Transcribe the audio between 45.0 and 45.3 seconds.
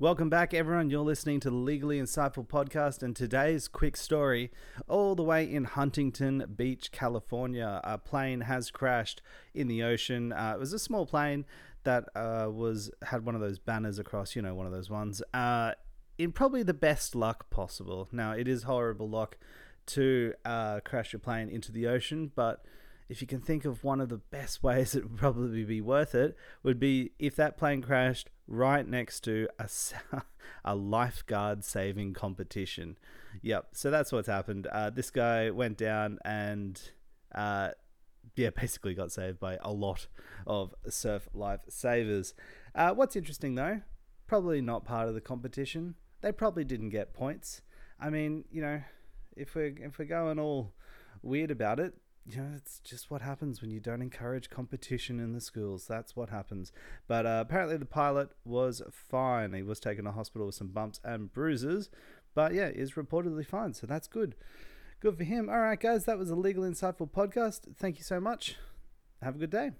of the